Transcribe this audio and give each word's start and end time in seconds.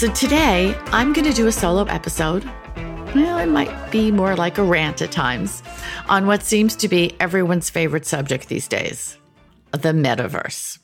So 0.00 0.10
today 0.14 0.74
I'm 0.92 1.12
going 1.12 1.26
to 1.26 1.34
do 1.34 1.46
a 1.46 1.52
solo 1.52 1.84
episode. 1.84 2.42
Well, 3.14 3.36
it 3.36 3.50
might 3.50 3.90
be 3.90 4.10
more 4.10 4.34
like 4.34 4.56
a 4.56 4.62
rant 4.62 5.02
at 5.02 5.12
times 5.12 5.62
on 6.08 6.26
what 6.26 6.42
seems 6.42 6.74
to 6.76 6.88
be 6.88 7.14
everyone's 7.20 7.68
favorite 7.68 8.06
subject 8.06 8.48
these 8.48 8.66
days 8.66 9.18
the 9.72 9.90
metaverse. 9.92 10.78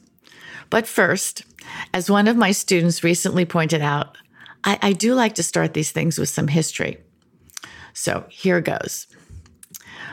But 0.68 0.86
first, 0.86 1.46
as 1.94 2.10
one 2.10 2.28
of 2.28 2.36
my 2.36 2.52
students 2.52 3.02
recently 3.02 3.46
pointed 3.46 3.80
out, 3.80 4.18
I, 4.64 4.78
I 4.82 4.92
do 4.92 5.14
like 5.14 5.36
to 5.36 5.42
start 5.42 5.72
these 5.72 5.92
things 5.92 6.18
with 6.18 6.28
some 6.28 6.48
history. 6.48 6.98
So 7.94 8.26
here 8.28 8.60
goes. 8.60 9.06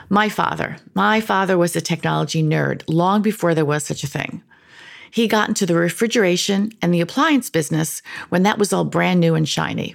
My 0.08 0.30
father, 0.30 0.78
my 0.94 1.20
father 1.20 1.58
was 1.58 1.76
a 1.76 1.82
technology 1.82 2.42
nerd 2.42 2.84
long 2.88 3.20
before 3.20 3.54
there 3.54 3.66
was 3.66 3.84
such 3.84 4.02
a 4.02 4.06
thing. 4.08 4.42
He 5.14 5.28
got 5.28 5.48
into 5.48 5.64
the 5.64 5.76
refrigeration 5.76 6.72
and 6.82 6.92
the 6.92 7.00
appliance 7.00 7.48
business 7.48 8.02
when 8.30 8.42
that 8.42 8.58
was 8.58 8.72
all 8.72 8.84
brand 8.84 9.20
new 9.20 9.36
and 9.36 9.48
shiny. 9.48 9.94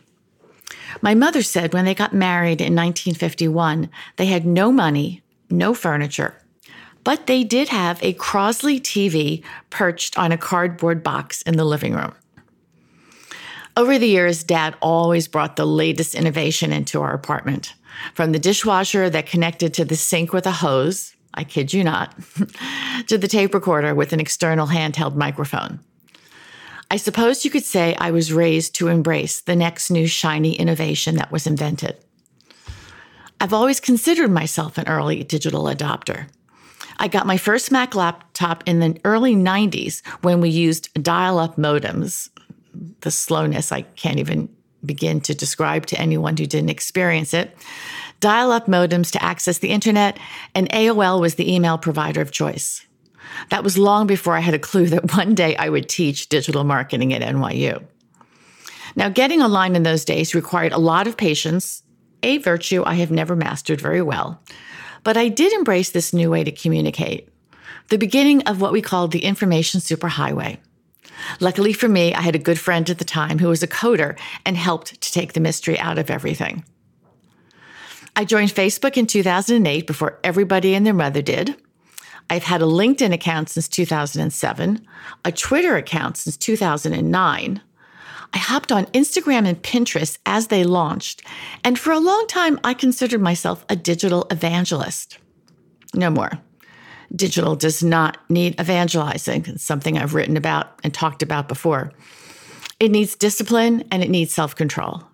My 1.01 1.13
mother 1.13 1.43
said 1.43 1.73
when 1.73 1.83
they 1.83 1.93
got 1.93 2.13
married 2.13 2.61
in 2.61 2.73
1951, 2.73 3.89
they 4.15 4.27
had 4.27 4.45
no 4.45 4.71
money, 4.71 5.21
no 5.49 5.73
furniture, 5.73 6.35
but 7.03 7.27
they 7.27 7.43
did 7.43 7.67
have 7.67 8.01
a 8.01 8.13
Crosley 8.13 8.79
TV 8.79 9.43
perched 9.69 10.17
on 10.17 10.31
a 10.31 10.37
cardboard 10.37 11.03
box 11.03 11.41
in 11.41 11.57
the 11.57 11.65
living 11.65 11.95
room. 11.95 12.13
Over 13.75 13.99
the 13.99 14.07
years, 14.07 14.45
Dad 14.45 14.77
always 14.81 15.27
brought 15.27 15.57
the 15.57 15.67
latest 15.67 16.15
innovation 16.15 16.71
into 16.71 17.01
our 17.01 17.13
apartment. 17.13 17.73
From 18.13 18.31
the 18.31 18.39
dishwasher 18.39 19.09
that 19.09 19.25
connected 19.25 19.73
to 19.73 19.83
the 19.83 19.97
sink 19.97 20.31
with 20.31 20.45
a 20.45 20.51
hose, 20.53 21.13
I 21.39 21.45
kid 21.45 21.71
you 21.71 21.85
not, 21.85 22.13
to 23.07 23.17
the 23.17 23.29
tape 23.29 23.53
recorder 23.53 23.95
with 23.95 24.11
an 24.11 24.19
external 24.19 24.67
handheld 24.67 25.15
microphone. 25.15 25.79
I 26.91 26.97
suppose 26.97 27.45
you 27.45 27.49
could 27.49 27.63
say 27.63 27.95
I 27.95 28.11
was 28.11 28.33
raised 28.33 28.75
to 28.75 28.89
embrace 28.89 29.39
the 29.39 29.55
next 29.55 29.89
new 29.89 30.05
shiny 30.05 30.55
innovation 30.55 31.15
that 31.15 31.31
was 31.31 31.47
invented. 31.47 31.95
I've 33.39 33.53
always 33.53 33.79
considered 33.79 34.31
myself 34.31 34.77
an 34.77 34.89
early 34.89 35.23
digital 35.23 35.63
adopter. 35.63 36.27
I 36.97 37.07
got 37.07 37.25
my 37.25 37.37
first 37.37 37.71
Mac 37.71 37.95
laptop 37.95 38.61
in 38.65 38.81
the 38.81 38.99
early 39.05 39.33
90s 39.33 40.05
when 40.21 40.41
we 40.41 40.49
used 40.49 40.93
dial 41.01 41.39
up 41.39 41.55
modems. 41.55 42.27
The 42.99 43.11
slowness 43.11 43.71
I 43.71 43.83
can't 43.83 44.19
even 44.19 44.49
begin 44.85 45.21
to 45.21 45.33
describe 45.33 45.85
to 45.85 45.99
anyone 45.99 46.35
who 46.35 46.45
didn't 46.45 46.69
experience 46.69 47.33
it. 47.33 47.55
Dial 48.19 48.51
up 48.51 48.67
modems 48.67 49.11
to 49.11 49.23
access 49.23 49.59
the 49.59 49.69
internet, 49.69 50.17
and 50.53 50.69
AOL 50.69 51.21
was 51.21 51.35
the 51.35 51.53
email 51.53 51.77
provider 51.77 52.21
of 52.21 52.31
choice. 52.31 52.85
That 53.49 53.63
was 53.63 53.77
long 53.77 54.07
before 54.07 54.35
I 54.35 54.41
had 54.41 54.53
a 54.53 54.59
clue 54.59 54.87
that 54.87 55.15
one 55.15 55.35
day 55.35 55.55
I 55.55 55.69
would 55.69 55.87
teach 55.87 56.29
digital 56.29 56.63
marketing 56.63 57.13
at 57.13 57.21
NYU. 57.21 57.83
Now, 58.95 59.09
getting 59.09 59.41
online 59.41 59.75
in 59.75 59.83
those 59.83 60.03
days 60.03 60.35
required 60.35 60.73
a 60.73 60.79
lot 60.79 61.07
of 61.07 61.15
patience, 61.15 61.83
a 62.23 62.39
virtue 62.39 62.83
I 62.85 62.95
have 62.95 63.11
never 63.11 63.35
mastered 63.35 63.79
very 63.79 64.01
well. 64.01 64.41
But 65.03 65.15
I 65.15 65.29
did 65.29 65.53
embrace 65.53 65.91
this 65.91 66.13
new 66.13 66.29
way 66.29 66.43
to 66.43 66.51
communicate, 66.51 67.29
the 67.89 67.97
beginning 67.97 68.41
of 68.43 68.59
what 68.59 68.73
we 68.73 68.81
called 68.81 69.11
the 69.11 69.23
information 69.23 69.79
superhighway. 69.79 70.57
Luckily 71.39 71.73
for 71.73 71.87
me, 71.87 72.13
I 72.13 72.21
had 72.21 72.35
a 72.35 72.39
good 72.39 72.59
friend 72.59 72.89
at 72.89 72.97
the 72.97 73.05
time 73.05 73.39
who 73.39 73.47
was 73.47 73.63
a 73.63 73.67
coder 73.67 74.17
and 74.45 74.57
helped 74.57 74.99
to 75.01 75.11
take 75.11 75.33
the 75.33 75.39
mystery 75.39 75.79
out 75.79 75.97
of 75.97 76.09
everything. 76.09 76.65
I 78.19 78.25
joined 78.25 78.49
Facebook 78.49 78.97
in 78.97 79.07
2008 79.07 79.87
before 79.87 80.19
everybody 80.25 80.75
and 80.75 80.85
their 80.85 80.93
mother 80.93 81.21
did. 81.21 81.55
I've 82.29 82.43
had 82.43 82.61
a 82.61 82.65
LinkedIn 82.65 83.13
account 83.13 83.47
since 83.47 83.69
2007, 83.69 84.85
a 85.23 85.31
Twitter 85.31 85.77
account 85.77 86.17
since 86.17 86.35
2009. 86.35 87.61
I 88.33 88.37
hopped 88.37 88.73
on 88.73 88.87
Instagram 88.87 89.47
and 89.47 89.63
Pinterest 89.63 90.17
as 90.25 90.47
they 90.47 90.65
launched, 90.65 91.21
and 91.63 91.79
for 91.79 91.93
a 91.93 91.99
long 91.99 92.27
time, 92.27 92.59
I 92.61 92.73
considered 92.73 93.21
myself 93.21 93.63
a 93.69 93.77
digital 93.77 94.27
evangelist. 94.29 95.17
No 95.93 96.09
more. 96.09 96.31
Digital 97.15 97.55
does 97.55 97.81
not 97.81 98.17
need 98.29 98.59
evangelizing. 98.59 99.45
It's 99.47 99.63
something 99.63 99.97
I've 99.97 100.13
written 100.13 100.35
about 100.35 100.77
and 100.83 100.93
talked 100.93 101.23
about 101.23 101.47
before. 101.47 101.93
It 102.81 102.91
needs 102.91 103.15
discipline 103.15 103.85
and 103.91 104.03
it 104.03 104.09
needs 104.09 104.33
self 104.33 104.57
control. 104.57 105.08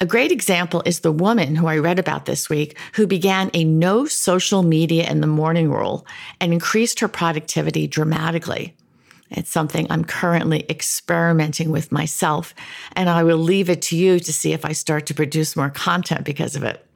A 0.00 0.06
great 0.06 0.30
example 0.30 0.80
is 0.86 1.00
the 1.00 1.10
woman 1.10 1.56
who 1.56 1.66
I 1.66 1.78
read 1.78 1.98
about 1.98 2.24
this 2.24 2.48
week 2.48 2.78
who 2.92 3.04
began 3.04 3.50
a 3.52 3.64
no 3.64 4.06
social 4.06 4.62
media 4.62 5.10
in 5.10 5.20
the 5.20 5.26
morning 5.26 5.72
rule 5.72 6.06
and 6.40 6.52
increased 6.52 7.00
her 7.00 7.08
productivity 7.08 7.88
dramatically. 7.88 8.76
It's 9.32 9.50
something 9.50 9.88
I'm 9.90 10.04
currently 10.04 10.64
experimenting 10.70 11.72
with 11.72 11.90
myself, 11.90 12.54
and 12.92 13.10
I 13.10 13.24
will 13.24 13.38
leave 13.38 13.68
it 13.68 13.82
to 13.82 13.96
you 13.96 14.20
to 14.20 14.32
see 14.32 14.52
if 14.52 14.64
I 14.64 14.70
start 14.70 15.06
to 15.06 15.14
produce 15.14 15.56
more 15.56 15.70
content 15.70 16.24
because 16.24 16.54
of 16.54 16.62
it. 16.62 16.86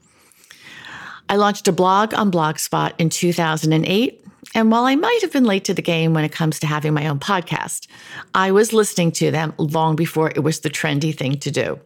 I 1.28 1.36
launched 1.36 1.66
a 1.66 1.72
blog 1.72 2.14
on 2.14 2.30
Blogspot 2.30 2.92
in 2.98 3.10
2008, 3.10 4.24
and 4.54 4.70
while 4.70 4.84
I 4.84 4.94
might 4.94 5.19
have 5.22 5.32
been 5.32 5.44
late 5.44 5.64
to 5.64 5.74
the 5.74 5.82
game 5.82 6.14
when 6.14 6.24
it 6.24 6.32
comes 6.32 6.60
to 6.60 6.69
having 6.69 6.94
my 6.94 7.08
own 7.08 7.19
podcast, 7.19 7.88
I 8.32 8.52
was 8.52 8.72
listening 8.72 9.10
to 9.12 9.32
them 9.32 9.54
long 9.58 9.96
before 9.96 10.30
it 10.30 10.44
was 10.44 10.60
the 10.60 10.70
trendy 10.70 11.16
thing 11.16 11.40
to 11.40 11.50
do. 11.50 11.80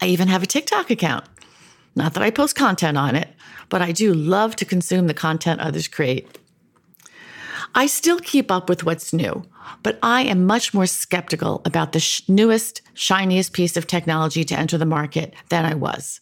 I 0.00 0.06
even 0.06 0.28
have 0.28 0.42
a 0.42 0.46
TikTok 0.46 0.90
account. 0.90 1.24
Not 1.94 2.14
that 2.14 2.22
I 2.22 2.30
post 2.30 2.54
content 2.54 2.96
on 2.96 3.16
it, 3.16 3.28
but 3.68 3.82
I 3.82 3.92
do 3.92 4.14
love 4.14 4.56
to 4.56 4.64
consume 4.64 5.06
the 5.06 5.14
content 5.14 5.60
others 5.60 5.88
create. 5.88 6.38
I 7.74 7.86
still 7.86 8.18
keep 8.18 8.50
up 8.50 8.68
with 8.68 8.84
what's 8.84 9.12
new, 9.12 9.44
but 9.82 9.98
I 10.02 10.22
am 10.22 10.46
much 10.46 10.72
more 10.72 10.86
skeptical 10.86 11.60
about 11.64 11.92
the 11.92 12.00
sh- 12.00 12.22
newest, 12.28 12.82
shiniest 12.94 13.52
piece 13.52 13.76
of 13.76 13.86
technology 13.86 14.44
to 14.44 14.58
enter 14.58 14.78
the 14.78 14.86
market 14.86 15.34
than 15.48 15.64
I 15.64 15.74
was. 15.74 16.20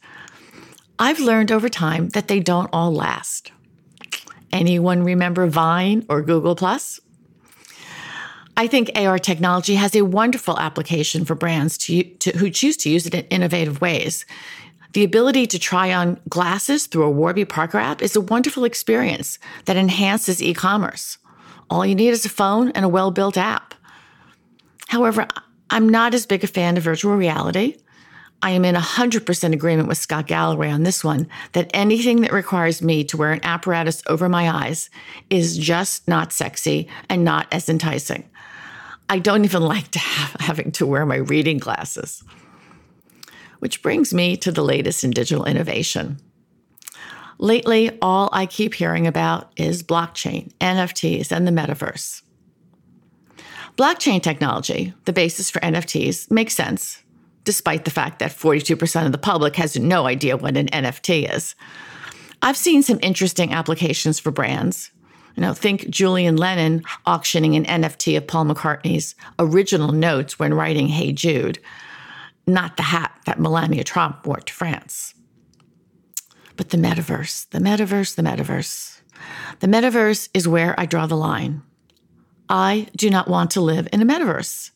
I've 0.98 1.20
learned 1.20 1.52
over 1.52 1.68
time 1.68 2.08
that 2.10 2.28
they 2.28 2.40
don't 2.40 2.70
all 2.72 2.92
last. 2.92 3.52
Anyone 4.52 5.02
remember 5.02 5.46
Vine 5.46 6.06
or 6.08 6.22
Google 6.22 6.56
Plus? 6.56 7.00
I 8.56 8.66
think 8.66 8.90
AR 8.96 9.18
technology 9.18 9.74
has 9.74 9.94
a 9.94 10.02
wonderful 10.02 10.58
application 10.58 11.24
for 11.24 11.34
brands 11.34 11.76
to, 11.78 12.02
to, 12.02 12.36
who 12.38 12.48
choose 12.48 12.76
to 12.78 12.90
use 12.90 13.06
it 13.06 13.14
in 13.14 13.26
innovative 13.26 13.82
ways. 13.82 14.24
The 14.94 15.04
ability 15.04 15.46
to 15.48 15.58
try 15.58 15.92
on 15.92 16.18
glasses 16.28 16.86
through 16.86 17.04
a 17.04 17.10
Warby 17.10 17.44
Parker 17.44 17.76
app 17.76 18.00
is 18.00 18.16
a 18.16 18.20
wonderful 18.20 18.64
experience 18.64 19.38
that 19.66 19.76
enhances 19.76 20.42
e 20.42 20.54
commerce. 20.54 21.18
All 21.68 21.84
you 21.84 21.94
need 21.94 22.10
is 22.10 22.24
a 22.24 22.30
phone 22.30 22.70
and 22.70 22.84
a 22.84 22.88
well 22.88 23.10
built 23.10 23.36
app. 23.36 23.74
However, 24.88 25.26
I'm 25.68 25.88
not 25.88 26.14
as 26.14 26.24
big 26.24 26.42
a 26.42 26.46
fan 26.46 26.78
of 26.78 26.84
virtual 26.84 27.14
reality. 27.16 27.76
I 28.42 28.50
am 28.50 28.64
in 28.64 28.74
100% 28.74 29.52
agreement 29.52 29.88
with 29.88 29.98
Scott 29.98 30.26
Galloway 30.26 30.70
on 30.70 30.82
this 30.82 31.02
one 31.02 31.26
that 31.52 31.70
anything 31.74 32.20
that 32.20 32.32
requires 32.32 32.80
me 32.80 33.02
to 33.04 33.16
wear 33.16 33.32
an 33.32 33.40
apparatus 33.42 34.02
over 34.06 34.28
my 34.28 34.48
eyes 34.48 34.88
is 35.28 35.58
just 35.58 36.06
not 36.06 36.32
sexy 36.32 36.88
and 37.08 37.24
not 37.24 37.48
as 37.50 37.68
enticing. 37.68 38.28
I 39.08 39.18
don't 39.18 39.44
even 39.44 39.62
like 39.62 39.90
to 39.92 39.98
have, 39.98 40.40
having 40.40 40.72
to 40.72 40.86
wear 40.86 41.06
my 41.06 41.16
reading 41.16 41.58
glasses. 41.58 42.22
Which 43.60 43.82
brings 43.82 44.12
me 44.12 44.36
to 44.38 44.52
the 44.52 44.64
latest 44.64 45.04
in 45.04 45.10
digital 45.10 45.44
innovation. 45.44 46.18
Lately, 47.38 47.96
all 48.00 48.28
I 48.32 48.46
keep 48.46 48.74
hearing 48.74 49.06
about 49.06 49.52
is 49.56 49.82
blockchain, 49.82 50.52
NFTs, 50.54 51.30
and 51.30 51.46
the 51.46 51.52
metaverse. 51.52 52.22
Blockchain 53.76 54.22
technology, 54.22 54.94
the 55.04 55.12
basis 55.12 55.50
for 55.50 55.60
NFTs, 55.60 56.30
makes 56.30 56.54
sense, 56.54 57.02
despite 57.44 57.84
the 57.84 57.90
fact 57.90 58.18
that 58.18 58.32
42% 58.32 59.06
of 59.06 59.12
the 59.12 59.18
public 59.18 59.56
has 59.56 59.78
no 59.78 60.06
idea 60.06 60.38
what 60.38 60.56
an 60.56 60.68
NFT 60.68 61.30
is. 61.30 61.54
I've 62.40 62.56
seen 62.56 62.82
some 62.82 62.98
interesting 63.02 63.52
applications 63.52 64.18
for 64.18 64.30
brands, 64.30 64.90
you 65.36 65.42
know, 65.42 65.52
think 65.52 65.88
Julian 65.90 66.36
Lennon 66.36 66.82
auctioning 67.04 67.54
an 67.56 67.82
NFT 67.82 68.16
of 68.16 68.26
Paul 68.26 68.46
McCartney's 68.46 69.14
original 69.38 69.92
notes 69.92 70.38
when 70.38 70.54
writing 70.54 70.88
Hey 70.88 71.12
Jude, 71.12 71.58
not 72.46 72.76
the 72.76 72.84
hat 72.84 73.20
that 73.26 73.38
Melania 73.38 73.84
Trump 73.84 74.26
wore 74.26 74.38
to 74.38 74.52
France. 74.52 75.14
But 76.56 76.70
the 76.70 76.78
metaverse, 76.78 77.50
the 77.50 77.58
metaverse, 77.58 78.14
the 78.14 78.22
metaverse. 78.22 79.00
The 79.60 79.66
metaverse 79.66 80.30
is 80.32 80.48
where 80.48 80.78
I 80.78 80.86
draw 80.86 81.06
the 81.06 81.16
line. 81.16 81.62
I 82.48 82.86
do 82.96 83.10
not 83.10 83.28
want 83.28 83.50
to 83.52 83.60
live 83.60 83.88
in 83.92 84.00
a 84.00 84.06
metaverse. 84.06 84.70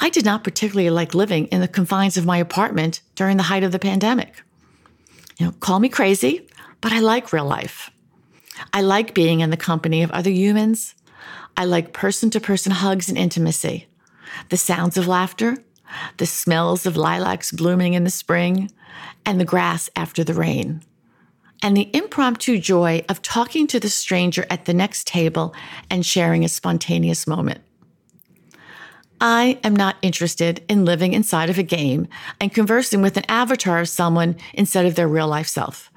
I 0.00 0.10
did 0.10 0.24
not 0.24 0.42
particularly 0.42 0.90
like 0.90 1.14
living 1.14 1.46
in 1.46 1.60
the 1.60 1.68
confines 1.68 2.16
of 2.16 2.26
my 2.26 2.38
apartment 2.38 3.02
during 3.14 3.36
the 3.36 3.44
height 3.44 3.62
of 3.62 3.70
the 3.70 3.78
pandemic. 3.78 4.42
You 5.38 5.46
know, 5.46 5.52
call 5.52 5.78
me 5.78 5.88
crazy, 5.88 6.48
but 6.80 6.92
I 6.92 6.98
like 6.98 7.32
real 7.32 7.44
life. 7.44 7.90
I 8.72 8.80
like 8.80 9.14
being 9.14 9.40
in 9.40 9.50
the 9.50 9.56
company 9.56 10.02
of 10.02 10.10
other 10.10 10.30
humans. 10.30 10.94
I 11.56 11.64
like 11.64 11.92
person 11.92 12.30
to 12.30 12.40
person 12.40 12.72
hugs 12.72 13.08
and 13.08 13.18
intimacy, 13.18 13.86
the 14.48 14.56
sounds 14.56 14.96
of 14.96 15.06
laughter, 15.06 15.58
the 16.16 16.26
smells 16.26 16.86
of 16.86 16.96
lilacs 16.96 17.52
blooming 17.52 17.94
in 17.94 18.04
the 18.04 18.10
spring, 18.10 18.70
and 19.24 19.40
the 19.40 19.44
grass 19.44 19.88
after 19.96 20.24
the 20.24 20.34
rain, 20.34 20.82
and 21.62 21.76
the 21.76 21.90
impromptu 21.94 22.58
joy 22.58 23.04
of 23.08 23.22
talking 23.22 23.66
to 23.68 23.80
the 23.80 23.88
stranger 23.88 24.44
at 24.50 24.64
the 24.64 24.74
next 24.74 25.06
table 25.06 25.54
and 25.88 26.04
sharing 26.04 26.44
a 26.44 26.48
spontaneous 26.48 27.26
moment. 27.26 27.60
I 29.20 29.58
am 29.62 29.74
not 29.74 29.96
interested 30.02 30.62
in 30.68 30.84
living 30.84 31.12
inside 31.12 31.48
of 31.48 31.58
a 31.58 31.62
game 31.62 32.08
and 32.40 32.52
conversing 32.52 33.00
with 33.00 33.16
an 33.16 33.24
avatar 33.28 33.80
of 33.80 33.88
someone 33.88 34.36
instead 34.52 34.84
of 34.84 34.96
their 34.96 35.08
real 35.08 35.28
life 35.28 35.46
self. 35.46 35.90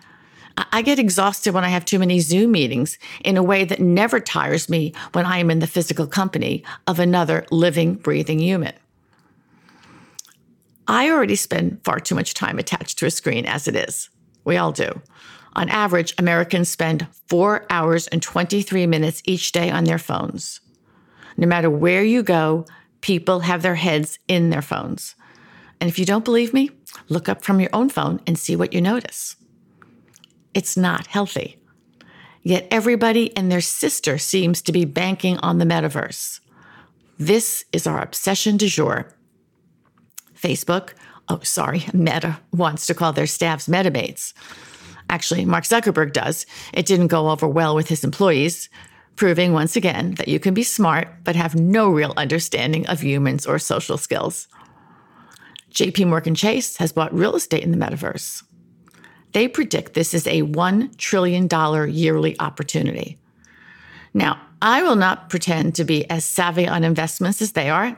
I 0.57 0.81
get 0.81 0.97
exhausted 0.97 1.53
when 1.53 1.63
I 1.63 1.69
have 1.69 1.85
too 1.85 1.99
many 1.99 2.19
Zoom 2.19 2.51
meetings 2.51 2.97
in 3.23 3.37
a 3.37 3.43
way 3.43 3.63
that 3.63 3.79
never 3.79 4.19
tires 4.19 4.69
me 4.69 4.93
when 5.13 5.25
I 5.25 5.37
am 5.37 5.51
in 5.51 5.59
the 5.59 5.67
physical 5.67 6.07
company 6.07 6.63
of 6.87 6.99
another 6.99 7.45
living, 7.51 7.93
breathing 7.95 8.39
human. 8.39 8.73
I 10.87 11.11
already 11.11 11.35
spend 11.35 11.83
far 11.83 11.99
too 11.99 12.15
much 12.15 12.33
time 12.33 12.57
attached 12.57 12.97
to 12.99 13.05
a 13.05 13.11
screen 13.11 13.45
as 13.45 13.67
it 13.67 13.75
is. 13.75 14.09
We 14.45 14.57
all 14.57 14.71
do. 14.71 15.01
On 15.53 15.69
average, 15.69 16.13
Americans 16.17 16.69
spend 16.69 17.07
four 17.27 17.65
hours 17.69 18.07
and 18.07 18.21
23 18.21 18.87
minutes 18.87 19.21
each 19.25 19.51
day 19.51 19.69
on 19.69 19.83
their 19.83 19.97
phones. 19.97 20.61
No 21.35 21.45
matter 21.45 21.69
where 21.69 22.03
you 22.03 22.23
go, 22.23 22.65
people 23.01 23.41
have 23.41 23.61
their 23.61 23.75
heads 23.75 24.17
in 24.27 24.49
their 24.49 24.61
phones. 24.61 25.15
And 25.79 25.89
if 25.89 25.99
you 25.99 26.05
don't 26.05 26.25
believe 26.25 26.53
me, 26.53 26.71
look 27.09 27.29
up 27.29 27.43
from 27.43 27.59
your 27.59 27.69
own 27.73 27.89
phone 27.89 28.21
and 28.25 28.39
see 28.39 28.55
what 28.55 28.73
you 28.73 28.81
notice. 28.81 29.35
It's 30.57 30.75
not 30.75 31.05
healthy. 31.05 31.59
Yet 32.41 32.67
everybody 32.71 33.37
and 33.37 33.51
their 33.51 33.61
sister 33.61 34.17
seems 34.17 34.59
to 34.63 34.71
be 34.71 34.85
banking 34.85 35.37
on 35.37 35.59
the 35.59 35.65
metaverse. 35.65 36.39
This 37.19 37.63
is 37.71 37.85
our 37.85 38.01
obsession 38.01 38.57
du 38.57 38.67
jour. 38.67 39.13
Facebook, 40.35 40.93
oh, 41.29 41.41
sorry, 41.43 41.85
Meta 41.93 42.39
wants 42.51 42.87
to 42.87 42.95
call 42.95 43.13
their 43.13 43.27
staffs 43.27 43.67
MetaMates. 43.67 44.33
Actually, 45.11 45.45
Mark 45.45 45.63
Zuckerberg 45.63 46.11
does. 46.11 46.47
It 46.73 46.87
didn't 46.87 47.07
go 47.07 47.29
over 47.29 47.47
well 47.47 47.75
with 47.75 47.89
his 47.89 48.03
employees, 48.03 48.67
proving 49.15 49.53
once 49.53 49.75
again 49.75 50.15
that 50.15 50.27
you 50.27 50.39
can 50.39 50.55
be 50.55 50.63
smart 50.63 51.07
but 51.23 51.35
have 51.35 51.53
no 51.53 51.87
real 51.87 52.15
understanding 52.17 52.87
of 52.87 53.03
humans 53.03 53.45
or 53.45 53.59
social 53.59 53.99
skills. 53.99 54.47
JP 55.71 56.07
Morgan 56.07 56.33
Chase 56.33 56.77
has 56.77 56.91
bought 56.91 57.13
real 57.13 57.35
estate 57.35 57.63
in 57.63 57.69
the 57.69 57.77
metaverse. 57.77 58.41
They 59.33 59.47
predict 59.47 59.93
this 59.93 60.13
is 60.13 60.27
a 60.27 60.43
$1 60.43 60.97
trillion 60.97 61.47
yearly 61.93 62.39
opportunity. 62.39 63.17
Now, 64.13 64.41
I 64.61 64.81
will 64.83 64.95
not 64.95 65.29
pretend 65.29 65.75
to 65.75 65.83
be 65.83 66.09
as 66.09 66.25
savvy 66.25 66.67
on 66.67 66.83
investments 66.83 67.41
as 67.41 67.51
they 67.51 67.69
are. 67.69 67.97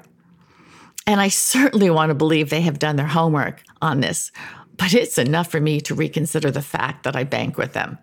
And 1.08 1.22
I 1.22 1.30
certainly 1.30 1.90
want 1.90 2.10
to 2.10 2.16
believe 2.16 2.50
they 2.50 2.62
have 2.62 2.80
done 2.80 2.96
their 2.96 3.08
homework 3.08 3.64
on 3.82 4.02
this, 4.02 4.32
but 4.78 4.94
it's 4.94 5.18
enough 5.18 5.50
for 5.50 5.60
me 5.60 5.82
to 5.82 5.96
reconsider 5.96 6.52
the 6.52 6.62
fact 6.62 7.04
that 7.04 7.16
I 7.16 7.24
bank 7.24 7.58
with 7.58 7.74
them. 7.74 7.98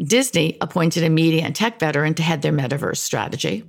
Disney 0.00 0.56
appointed 0.60 1.04
a 1.04 1.10
media 1.10 1.42
and 1.42 1.54
tech 1.54 1.78
veteran 1.78 2.14
to 2.14 2.22
head 2.22 2.42
their 2.42 2.52
metaverse 2.52 2.98
strategy. 2.98 3.64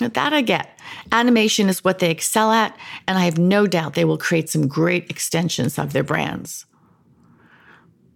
That 0.00 0.32
I 0.32 0.42
get. 0.42 0.78
Animation 1.12 1.68
is 1.68 1.84
what 1.84 2.00
they 2.00 2.10
excel 2.10 2.50
at, 2.50 2.76
and 3.06 3.16
I 3.16 3.24
have 3.24 3.38
no 3.38 3.66
doubt 3.66 3.94
they 3.94 4.04
will 4.04 4.18
create 4.18 4.48
some 4.48 4.66
great 4.66 5.08
extensions 5.10 5.78
of 5.78 5.92
their 5.92 6.02
brands. 6.02 6.66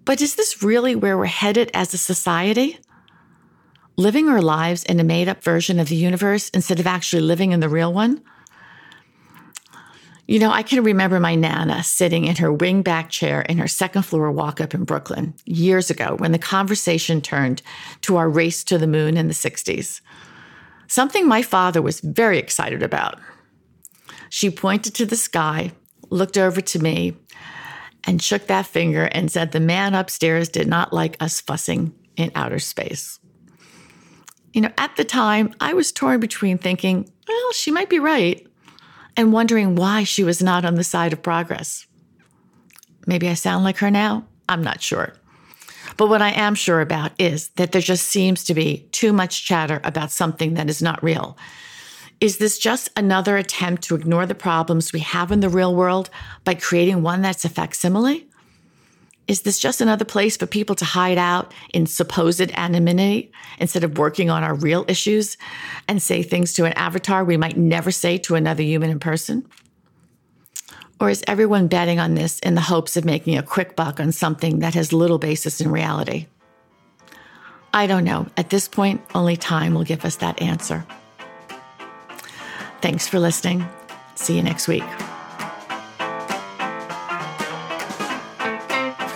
But 0.09 0.23
is 0.23 0.37
this 0.37 0.63
really 0.63 0.97
where 0.97 1.19
we're 1.19 1.27
headed 1.27 1.71
as 1.75 1.93
a 1.93 1.99
society? 1.99 2.79
Living 3.99 4.27
our 4.27 4.41
lives 4.41 4.83
in 4.85 4.99
a 4.99 5.05
made 5.05 5.29
up 5.29 5.45
version 5.45 5.79
of 5.79 5.91
the 5.91 5.97
universe 5.97 6.49
instead 6.49 6.81
of 6.81 6.87
actually 6.87 7.21
living 7.21 7.53
in 7.53 7.61
the 7.61 7.69
real 7.69 7.93
one? 7.93 8.23
You 10.27 10.39
know, 10.39 10.51
I 10.51 10.63
can 10.63 10.83
remember 10.83 11.21
my 11.21 11.35
Nana 11.35 11.85
sitting 11.85 12.25
in 12.25 12.37
her 12.37 12.51
wingback 12.51 13.11
chair 13.11 13.43
in 13.43 13.59
her 13.59 13.69
second 13.69 14.05
floor 14.05 14.33
walk 14.33 14.63
up 14.63 14.73
in 14.73 14.85
Brooklyn 14.85 15.35
years 15.45 15.91
ago 15.91 16.17
when 16.17 16.33
the 16.33 16.39
conversation 16.39 17.21
turned 17.21 17.61
to 18.01 18.17
our 18.17 18.31
race 18.31 18.65
to 18.65 18.79
the 18.79 18.87
moon 18.87 19.19
in 19.19 19.29
the 19.29 19.35
60s. 19.35 20.01
Something 20.87 21.29
my 21.29 21.43
father 21.43 21.83
was 21.83 22.01
very 22.01 22.39
excited 22.39 22.83
about. 22.83 23.21
She 24.31 24.49
pointed 24.49 24.95
to 24.95 25.05
the 25.05 25.17
sky, 25.17 25.73
looked 26.09 26.39
over 26.39 26.63
to 26.63 26.79
me, 26.79 27.15
and 28.09 28.23
shook 28.23 28.47
that 28.47 28.65
finger 28.65 29.05
and 29.13 29.31
said 29.31 29.53
the 29.53 29.61
man 29.61 29.95
upstairs 29.95 30.49
did 30.49 30.67
not 30.67 30.95
like 30.95 31.23
us 31.23 31.43
fussing 31.43 31.93
in 32.17 32.33
outer 32.35 32.59
space. 32.59 33.21
You 34.55 34.63
know, 34.63 34.73
at 34.79 34.97
the 34.97 35.05
time, 35.05 35.55
I 35.61 35.75
was 35.75 35.93
torn 35.93 36.19
between 36.19 36.57
thinking, 36.57 37.13
well, 37.29 37.53
she 37.53 37.71
might 37.71 37.91
be 37.91 37.99
right, 37.99 38.47
and 39.15 39.31
wondering 39.31 39.75
why 39.75 40.05
she 40.05 40.25
was 40.25 40.43
not 40.43 40.65
on 40.65 40.77
the 40.77 40.85
side 40.85 41.13
of 41.13 41.23
progress. 41.23 41.87
Maybe 43.07 43.29
I 43.29 43.35
sound 43.35 43.63
like 43.63 43.77
her 43.77 43.91
now. 43.91 44.25
I'm 44.49 44.63
not 44.63 44.81
sure. 44.81 45.13
But 45.99 46.09
what 46.09 46.23
I 46.23 46.31
am 46.31 46.55
sure 46.55 46.81
about 46.81 47.13
is 47.19 47.49
that 47.57 47.73
there 47.73 47.83
just 47.83 48.07
seems 48.07 48.43
to 48.45 48.55
be 48.55 48.89
too 48.91 49.13
much 49.13 49.45
chatter 49.45 49.83
about 49.85 50.13
something 50.13 50.55
that 50.55 50.71
is 50.71 50.81
not 50.81 51.03
real. 51.03 51.37
Is 52.21 52.39
this 52.39 52.59
just 52.59 52.91
another 52.97 53.37
attempt 53.37 53.85
to 53.85 53.95
ignore 53.95 54.27
the 54.27 54.35
problems 54.35 54.93
we 54.93 55.01
have 55.01 55.31
in 55.31 55.39
the 55.39 55.49
real 55.49 55.75
world 55.75 56.11
by 56.43 56.55
creating 56.55 57.03
one 57.03 57.23
that's 57.23 57.45
a 57.45 57.49
facsimile? 57.49 58.27
Is 59.29 59.43
this 59.43 59.61
just 59.61 59.81
another 59.81 60.05
place 60.05 60.37
for 60.37 60.47
people 60.47 60.75
to 60.77 60.85
hide 60.85 61.19
out 61.19 61.55
in 61.73 61.87
supposed 61.87 62.41
anonymity 62.41 63.31
instead 63.59 63.85
of 63.85 63.99
working 63.99 64.31
on 64.31 64.43
our 64.43 64.55
real 64.55 64.85
issues 64.89 65.37
and 65.87 66.03
say 66.03 66.23
things 66.23 66.55
to 66.55 66.65
an 66.65 66.73
avatar 66.73 67.23
we 67.23 67.37
might 67.37 67.57
never 67.57 67.93
say 67.93 68.19
to 68.19 68.35
another 68.35 68.65
human 68.65 68.91
in 68.91 68.99
person? 68.99 69.47
Or 71.01 71.11
is 71.11 71.23
everyone 71.29 71.69
betting 71.69 72.01
on 72.01 72.15
this 72.15 72.41
in 72.41 72.57
the 72.57 72.63
hopes 72.63 72.97
of 72.97 73.05
making 73.05 73.39
a 73.39 73.43
quick 73.45 73.77
buck 73.77 74.01
on 74.01 74.11
something 74.11 74.59
that 74.59 74.75
has 74.75 74.93
little 74.93 75.19
basis 75.19 75.61
in 75.61 75.71
reality? 75.71 76.27
I 77.73 77.87
don't 77.87 78.03
know. 78.03 78.27
At 78.37 78.51
this 78.51 78.67
point, 78.67 79.03
only 79.15 79.37
time 79.37 79.75
will 79.75 79.85
give 79.85 80.05
us 80.05 80.17
that 80.17 80.43
answer. 80.43 80.85
Thanks 82.81 83.09
for 83.09 83.19
listening. 83.19 83.67
See 84.15 84.37
you 84.37 84.43
next 84.43 84.69
week. 84.69 84.85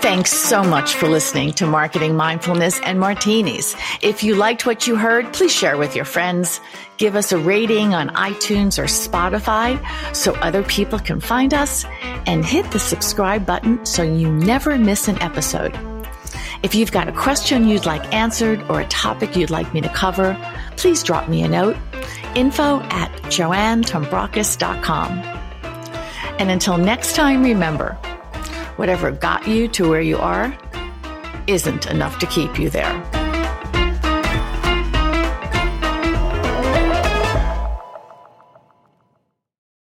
Thanks 0.02 0.32
so 0.32 0.64
much 0.64 0.94
for 0.94 1.08
listening 1.08 1.52
to 1.52 1.66
Marketing 1.66 2.16
Mindfulness 2.16 2.80
and 2.80 2.98
Martinis. 2.98 3.76
If 4.02 4.24
you 4.24 4.34
liked 4.34 4.66
what 4.66 4.86
you 4.86 4.96
heard, 4.96 5.32
please 5.32 5.52
share 5.52 5.78
with 5.78 5.94
your 5.94 6.04
friends. 6.04 6.60
Give 6.96 7.14
us 7.14 7.30
a 7.30 7.38
rating 7.38 7.94
on 7.94 8.08
iTunes 8.10 8.78
or 8.78 8.86
Spotify 8.86 9.80
so 10.14 10.34
other 10.34 10.64
people 10.64 10.98
can 10.98 11.20
find 11.20 11.54
us, 11.54 11.86
and 12.26 12.44
hit 12.44 12.68
the 12.72 12.80
subscribe 12.80 13.46
button 13.46 13.86
so 13.86 14.02
you 14.02 14.30
never 14.30 14.76
miss 14.76 15.06
an 15.06 15.22
episode. 15.22 15.72
If 16.64 16.74
you've 16.74 16.92
got 16.92 17.08
a 17.08 17.12
question 17.12 17.68
you'd 17.68 17.86
like 17.86 18.12
answered 18.12 18.60
or 18.68 18.80
a 18.80 18.86
topic 18.88 19.36
you'd 19.36 19.50
like 19.50 19.72
me 19.72 19.80
to 19.80 19.88
cover, 19.88 20.36
please 20.76 21.02
drop 21.02 21.28
me 21.28 21.42
a 21.42 21.48
note 21.48 21.76
info 22.36 22.80
at 22.80 23.10
joannetombrakos.com. 23.24 25.10
And 26.38 26.50
until 26.50 26.78
next 26.78 27.14
time, 27.14 27.42
remember 27.42 27.94
whatever 28.76 29.10
got 29.10 29.46
you 29.46 29.68
to 29.68 29.88
where 29.88 30.00
you 30.00 30.18
are 30.18 30.56
isn't 31.46 31.86
enough 31.86 32.18
to 32.18 32.26
keep 32.26 32.58
you 32.58 32.70
there. 32.70 33.01